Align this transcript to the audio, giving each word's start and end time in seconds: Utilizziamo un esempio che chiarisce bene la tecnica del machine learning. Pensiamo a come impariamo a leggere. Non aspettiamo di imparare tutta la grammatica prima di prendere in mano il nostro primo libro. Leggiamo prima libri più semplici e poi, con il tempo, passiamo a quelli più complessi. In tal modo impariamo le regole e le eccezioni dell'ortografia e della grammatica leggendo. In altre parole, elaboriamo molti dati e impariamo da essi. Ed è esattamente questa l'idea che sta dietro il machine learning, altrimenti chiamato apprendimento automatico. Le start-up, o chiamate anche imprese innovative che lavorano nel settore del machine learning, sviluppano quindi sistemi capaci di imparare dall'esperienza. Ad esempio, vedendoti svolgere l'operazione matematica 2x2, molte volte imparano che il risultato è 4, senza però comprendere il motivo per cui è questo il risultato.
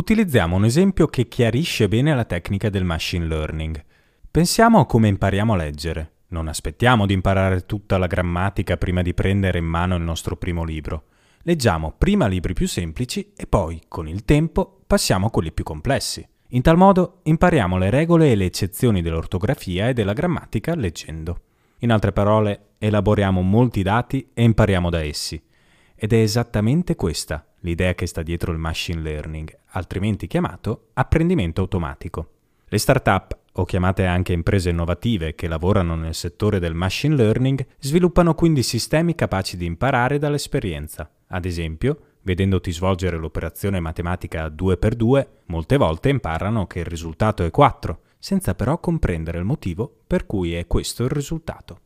Utilizziamo 0.00 0.56
un 0.56 0.64
esempio 0.64 1.08
che 1.08 1.28
chiarisce 1.28 1.86
bene 1.86 2.14
la 2.14 2.24
tecnica 2.24 2.70
del 2.70 2.84
machine 2.84 3.26
learning. 3.26 3.84
Pensiamo 4.30 4.80
a 4.80 4.86
come 4.86 5.08
impariamo 5.08 5.52
a 5.52 5.56
leggere. 5.56 6.12
Non 6.28 6.48
aspettiamo 6.48 7.04
di 7.04 7.12
imparare 7.12 7.66
tutta 7.66 7.98
la 7.98 8.06
grammatica 8.06 8.78
prima 8.78 9.02
di 9.02 9.12
prendere 9.12 9.58
in 9.58 9.66
mano 9.66 9.96
il 9.96 10.02
nostro 10.02 10.36
primo 10.36 10.64
libro. 10.64 11.08
Leggiamo 11.42 11.92
prima 11.98 12.28
libri 12.28 12.54
più 12.54 12.66
semplici 12.66 13.34
e 13.36 13.46
poi, 13.46 13.82
con 13.88 14.08
il 14.08 14.24
tempo, 14.24 14.80
passiamo 14.86 15.26
a 15.26 15.30
quelli 15.30 15.52
più 15.52 15.64
complessi. 15.64 16.26
In 16.48 16.62
tal 16.62 16.78
modo 16.78 17.20
impariamo 17.24 17.76
le 17.76 17.90
regole 17.90 18.32
e 18.32 18.36
le 18.36 18.46
eccezioni 18.46 19.02
dell'ortografia 19.02 19.90
e 19.90 19.92
della 19.92 20.14
grammatica 20.14 20.74
leggendo. 20.74 21.40
In 21.80 21.92
altre 21.92 22.12
parole, 22.12 22.68
elaboriamo 22.78 23.42
molti 23.42 23.82
dati 23.82 24.30
e 24.32 24.44
impariamo 24.44 24.88
da 24.88 25.02
essi. 25.02 25.42
Ed 26.02 26.14
è 26.14 26.16
esattamente 26.16 26.96
questa 26.96 27.44
l'idea 27.58 27.94
che 27.94 28.06
sta 28.06 28.22
dietro 28.22 28.52
il 28.52 28.58
machine 28.58 29.02
learning, 29.02 29.54
altrimenti 29.72 30.26
chiamato 30.28 30.86
apprendimento 30.94 31.60
automatico. 31.60 32.30
Le 32.68 32.78
start-up, 32.78 33.36
o 33.52 33.66
chiamate 33.66 34.06
anche 34.06 34.32
imprese 34.32 34.70
innovative 34.70 35.34
che 35.34 35.46
lavorano 35.46 35.96
nel 35.96 36.14
settore 36.14 36.58
del 36.58 36.72
machine 36.72 37.16
learning, 37.16 37.66
sviluppano 37.78 38.34
quindi 38.34 38.62
sistemi 38.62 39.14
capaci 39.14 39.58
di 39.58 39.66
imparare 39.66 40.16
dall'esperienza. 40.16 41.06
Ad 41.26 41.44
esempio, 41.44 41.98
vedendoti 42.22 42.72
svolgere 42.72 43.18
l'operazione 43.18 43.78
matematica 43.78 44.46
2x2, 44.46 45.26
molte 45.48 45.76
volte 45.76 46.08
imparano 46.08 46.66
che 46.66 46.78
il 46.78 46.86
risultato 46.86 47.44
è 47.44 47.50
4, 47.50 48.00
senza 48.18 48.54
però 48.54 48.78
comprendere 48.78 49.36
il 49.36 49.44
motivo 49.44 49.92
per 50.06 50.24
cui 50.24 50.54
è 50.54 50.66
questo 50.66 51.04
il 51.04 51.10
risultato. 51.10 51.80